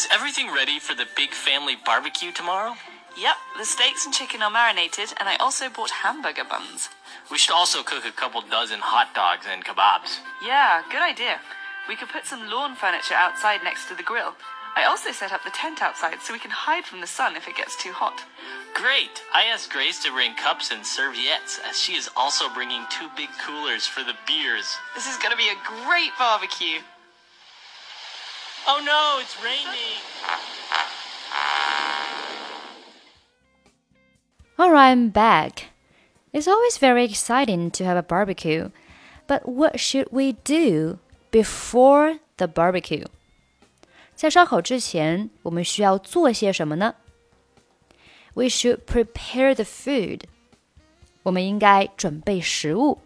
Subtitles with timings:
[0.00, 2.72] Is everything ready for the big family barbecue tomorrow?
[3.20, 6.88] Yep, the steaks and chicken are marinated, and I also bought hamburger buns.
[7.30, 10.20] We should also cook a couple dozen hot dogs and kebabs.
[10.42, 11.40] Yeah, good idea.
[11.86, 14.32] We could put some lawn furniture outside next to the grill.
[14.74, 17.46] I also set up the tent outside so we can hide from the sun if
[17.46, 18.24] it gets too hot.
[18.72, 19.20] Great!
[19.34, 23.28] I asked Grace to bring cups and serviettes, as she is also bringing two big
[23.44, 24.78] coolers for the beers.
[24.94, 26.80] This is going to be a great barbecue.
[28.67, 30.01] Oh no, it's raining!
[34.57, 35.71] Alright, I'm back.
[36.33, 38.71] It's always very exciting to have a barbecue,
[39.27, 40.99] but what should we do
[41.31, 43.05] before the barbecue?
[44.15, 46.95] 在烧烤之前，我们需要做些什么呢？
[48.33, 50.21] We should prepare the food.
[51.23, 52.99] 我们应该准备食物。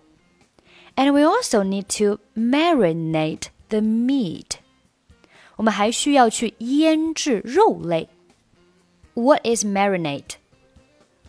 [0.95, 4.57] And we also need to marinate the meat.
[5.55, 8.09] 我们还需要去腌制肉类。
[9.13, 10.35] What is marinate?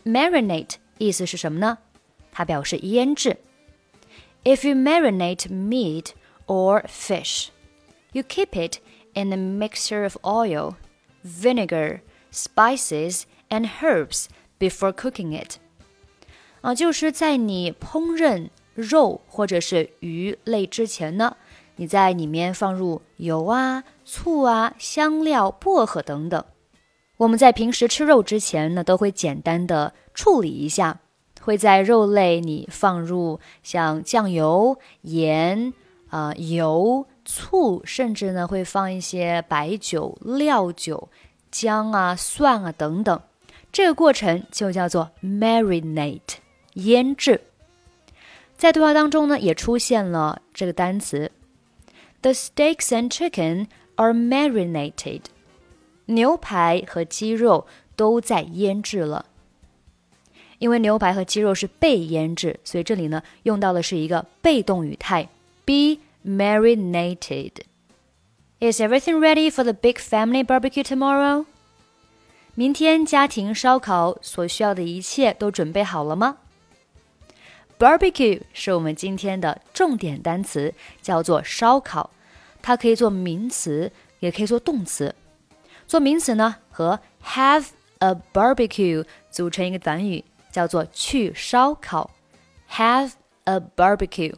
[0.04, 1.78] Marinate 意思是什么呢？
[2.30, 3.38] 它表示腌制。
[4.44, 6.12] If you marinate meat
[6.46, 7.48] or fish,
[8.12, 8.78] you keep it
[9.14, 10.76] in a mixture of oil,
[11.24, 12.00] vinegar,
[12.32, 14.26] spices, and herbs
[14.58, 15.56] before cooking it.
[16.62, 21.36] 啊，就是在你烹饪肉或者是鱼类之前呢，
[21.77, 26.43] 你在里面放入油啊、醋啊、香料、薄荷等等。
[27.17, 30.99] 我们在平时吃肉之前呢，都会简单的处理一下，
[31.41, 35.73] 会在肉类里放入像酱油、盐、
[36.09, 41.09] 啊、油、醋，甚至呢会放一些白酒、料酒、
[41.49, 43.21] 姜啊、蒜啊等等。
[43.71, 46.19] 这个过程就叫做 marinate，
[46.73, 47.41] 腌制。
[48.57, 51.31] 在对话当中呢，也出现了这个单词。
[52.25, 55.21] The steaks and chicken are marinated.
[56.05, 59.27] 牛排和鸡肉都在腌制了。
[60.57, 65.29] 因为牛排和鸡肉是被腌制，所以这里呢用到的是一个被动语态
[65.65, 67.51] ，be marinated.
[68.59, 71.45] Is everything ready for the big family barbecue tomorrow?
[72.55, 76.37] 明天家庭烧烤所需要的一切都准备好了吗
[77.77, 82.09] ？Barbecue 是我们今天的重点单词，叫做烧烤。
[82.65, 85.13] 它可以做名词，也可以做动词。
[85.85, 87.67] 做名词呢，和 have
[87.99, 92.09] a barbecue 组成一个短语，叫做去烧烤。
[92.71, 93.11] have
[93.43, 94.33] a barbecue。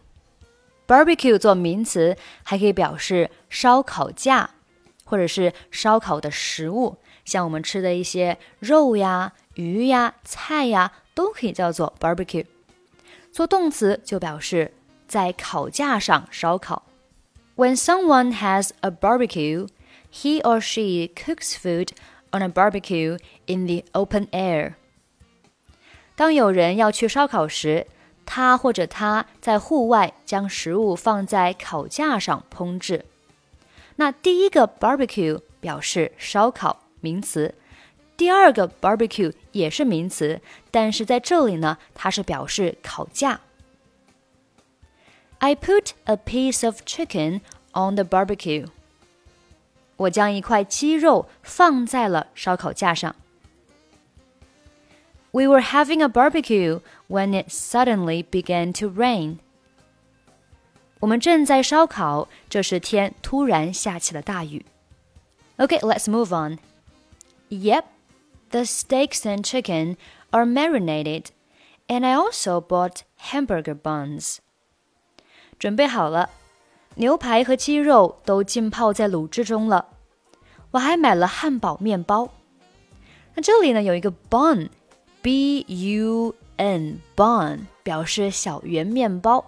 [0.86, 4.50] barbecue 做名词，还可以表示烧烤架，
[5.06, 12.46] 或者是烧烤的食物，像我们吃的一些肉呀、鱼呀、菜呀，都可以叫做 barbecue。
[13.32, 14.74] 做动词就表示
[15.08, 16.84] 在烤架上烧烤。
[17.57, 19.67] When someone has a barbecue,
[20.11, 21.91] he or she cooks food
[22.31, 24.75] on a barbecue in the open air.
[26.17, 27.87] 当有人要去烧烤时，
[28.25, 33.05] 他或者她在户外将食物放在烤架上烹制。
[33.97, 37.53] 那第一个 barbecue 表示烧烤，名词；
[38.17, 40.41] 第二个 barbecue 也是名词，
[40.71, 43.41] 但是在这里呢，它是表示烤架。
[45.39, 47.41] I put a piece of chicken
[47.73, 48.67] on the barbecue.
[49.97, 53.15] 我将一块鸡肉放在了烧烤架上。
[55.33, 59.39] We were having a barbecue when it suddenly began to rain.
[61.01, 64.65] 我们正在烧烤，这时天突然下起了大雨。
[65.57, 66.59] Okay, let's move on.
[67.49, 67.85] Yep,
[68.51, 69.97] the steaks and chicken
[70.31, 71.27] are marinated,
[71.89, 74.39] and I also bought hamburger buns.
[75.60, 76.30] 准备好了，
[76.96, 79.88] 牛排和鸡肉都浸泡在卤汁中了。
[80.72, 82.30] 我还买了汉堡面包。
[83.34, 89.44] 那这里呢有一个 bun，b u n bun 表示小圆面包。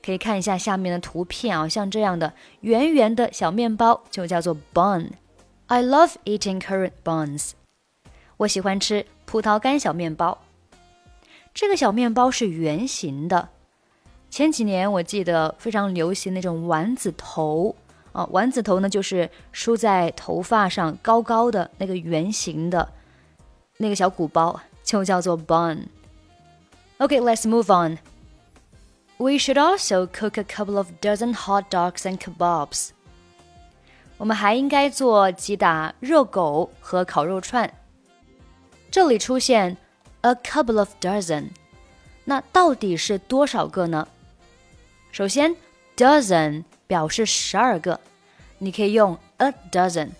[0.00, 5.10] 可以看一下下面的图片啊，像这样的圆圆的小面包就叫做 bun。
[5.66, 7.50] I love eating currant buns。
[8.38, 10.38] 我喜欢吃葡萄干小面包。
[11.52, 13.50] 这个小面包是圆形的。
[14.30, 17.74] 前几年我记得非常流行那种丸子头
[18.12, 22.92] 啊，丸子头呢就是梳在头发上高高的那个圆形的
[23.78, 25.86] 那个小鼓包，就叫做 bun。
[26.98, 27.98] OK，let's move on.
[29.18, 32.90] We should also cook a couple of dozen hot dogs and kebabs.
[34.16, 37.72] 我们还应该做几打热狗和烤肉串。
[38.90, 39.76] 这里出现
[40.22, 41.50] a couple of dozen，
[42.24, 44.06] 那到底是多少个呢？
[45.10, 45.54] 首先
[45.96, 48.00] ，dozen 表示十二个，
[48.58, 50.10] 你可以用 a dozen。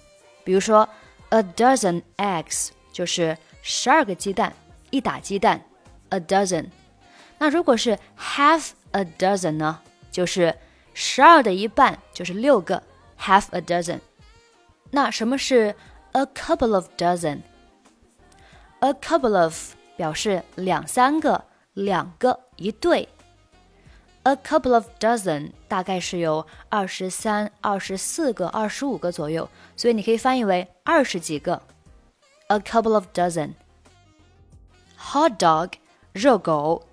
[0.45, 0.89] 比如说
[1.29, 4.53] ，a dozen eggs 就是十二个鸡蛋，
[4.91, 5.63] 一打鸡蛋
[6.09, 6.67] ，a dozen。
[7.39, 9.81] 那如果是 half a dozen 呢，
[10.11, 10.57] 就是
[10.95, 12.83] 十二的一半，就是六个
[13.21, 14.01] ，half a dozen。
[14.91, 15.75] 那什么是
[16.13, 21.45] a couple of dozen？A couple of 表示两三个、
[21.75, 23.09] 两个、一对。
[24.24, 31.62] A couple of dozen 大概是有二十三、二十四个、二十五个左右，所以你可以翻译为二十几个。
[32.48, 35.74] A couple of dozen。Hot dog
[36.14, 36.88] 热狗，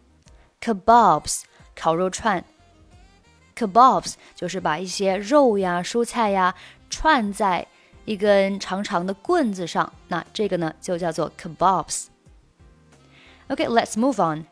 [0.60, 1.42] kebabs
[1.76, 2.44] 烤肉串。
[3.54, 6.54] Kebabs 就是把一些肉呀、蔬菜呀
[6.88, 7.66] 串在
[8.06, 14.46] 一根长长的棍子上，那这个呢就叫做 kebabs。Okay, let's move on.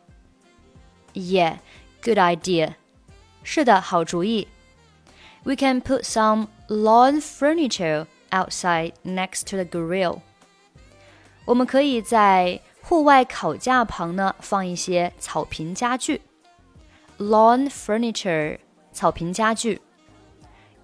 [1.13, 1.57] Yeah,
[2.03, 2.73] good idea.
[3.43, 4.47] 是的，好主意。
[5.43, 10.19] We can put some lawn furniture outside next to the grill.
[11.45, 16.21] 我们可以在户外烤架旁呢放一些草坪家具。
[17.17, 18.59] Lawn furniture，
[18.91, 19.81] 草坪家具。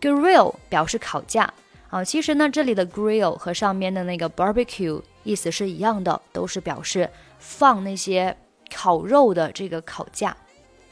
[0.01, 1.53] Grill 表示烤架。
[1.89, 7.09] 啊，其实呢，这里的 grill 和上面的那个 barbecue 意思是一样的，都是表示
[7.39, 8.35] 放那些
[8.69, 10.35] 烤肉的这个烤架。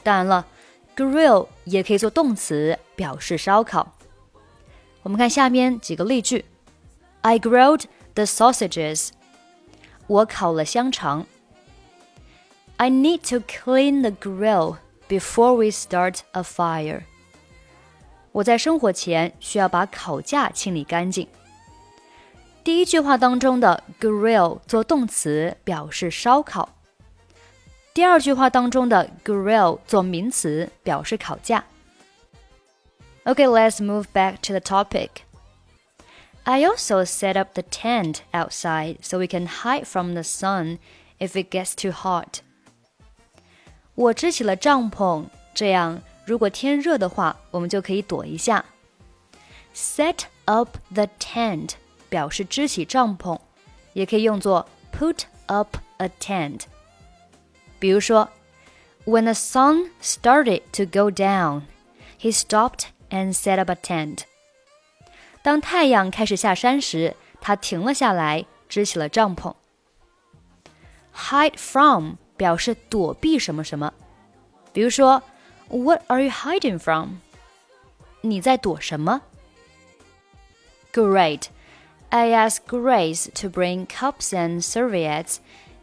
[0.08, 0.46] 当然了，
[0.96, 3.94] grill 也可以做动词，表示烧烤。
[5.02, 6.44] 我们看下面几个例句：
[7.22, 7.84] I grilled
[8.14, 9.10] the sausages。
[10.06, 11.26] 我烤了香肠。
[12.76, 14.76] I need to clean the grill
[15.08, 17.02] before we start a fire.
[18.32, 21.28] 我在生火前需要把烤架清理干净。
[22.64, 26.70] 第一句话当中的 grill 做动词表示烧烤，
[27.98, 31.64] 第二句话当中的 grill 做名词表示烤架。
[33.24, 35.08] Okay, let's move back to the topic.
[36.42, 40.78] I also set up the tent outside so we can hide from the sun
[41.18, 42.40] if it gets too hot.
[43.94, 48.64] 我支起了帐篷，这样如果天热的话，我们就可以躲一下。
[49.74, 51.74] Set up the tent
[52.10, 53.38] 表示支起帐篷，
[53.94, 56.62] 也可以用作 put up a tent。
[57.78, 58.30] 比如说，
[59.04, 61.62] When the sun started to go down,
[62.18, 64.20] he stopped and set up a tent。
[65.42, 69.54] 当太阳开始下山时，他停了下来，支起了帐篷。
[71.14, 73.92] Hide from 表示躲避什么什么，
[74.72, 75.22] 比如说。
[75.70, 77.16] what are you hiding from?
[78.20, 79.22] 你在躲什么？
[80.92, 81.46] Great.
[82.10, 85.38] I asked Grace to bring cups and serviettes,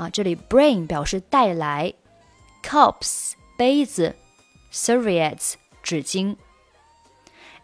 [0.00, 1.94] 啊，这里 bring 表示带来，
[2.62, 4.14] cups 杯子，
[4.72, 6.36] serviettes 纸巾。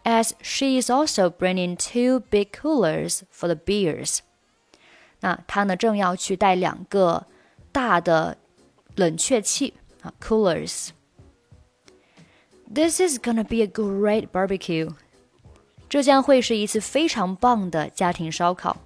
[0.03, 4.19] As she is also bringing two big coolers for the beers，
[5.21, 7.27] 那她呢正要去带两个
[7.71, 8.37] 大的
[8.95, 14.93] 冷却器啊，coolers。This is gonna be a great barbecue.
[15.87, 18.77] 这将会是一次非常棒的家庭烧烤。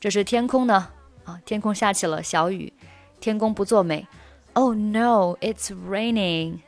[0.00, 0.90] 这是天空呢？
[1.24, 2.72] 啊，天空下起了小雨，
[3.20, 4.06] 天公不作美。
[4.54, 6.60] Oh no, it's raining.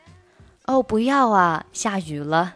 [0.66, 2.54] 哦，不要啊，下雨了。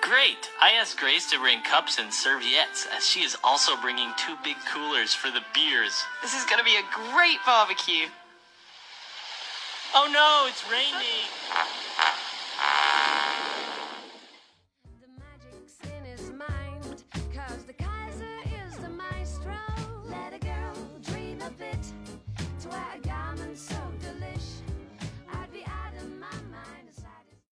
[0.00, 0.46] Great!
[0.62, 4.56] I asked Grace to bring cups and serviettes, as she is also bringing two big
[4.70, 6.04] coolers for the beers.
[6.22, 8.06] This is going to be a great barbecue.
[9.94, 11.26] Oh no, it's raining!